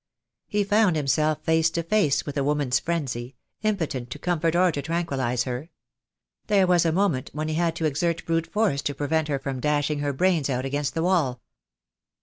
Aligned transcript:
He 0.47 0.63
found 0.63 0.95
himself 0.95 1.43
face 1.45 1.69
to 1.69 1.83
face 1.83 2.25
with 2.25 2.35
a 2.35 2.43
woman's 2.43 2.79
frenzy, 2.79 3.35
impotent 3.61 4.09
to 4.09 4.17
comfort 4.17 4.55
or 4.55 4.71
to 4.71 4.81
tranquillize 4.81 5.43
her. 5.43 5.69
There 6.47 6.65
was 6.65 6.85
a 6.87 6.91
moment 6.91 7.29
when 7.33 7.47
he 7.49 7.53
had 7.53 7.75
to 7.75 7.85
exert 7.85 8.25
brute 8.25 8.51
force 8.51 8.81
to 8.81 8.95
prevent 8.95 9.27
her 9.27 9.37
from 9.37 9.59
dashing 9.59 9.99
her 9.99 10.11
brains 10.11 10.49
out 10.49 10.65
against 10.65 10.95
the 10.95 11.03
wall. 11.03 11.43